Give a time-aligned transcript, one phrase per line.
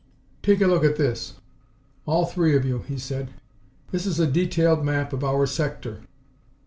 [0.41, 1.35] "Take a look at this
[2.07, 3.35] all three of you," he said.
[3.91, 6.01] "This is a detailed map of our sector.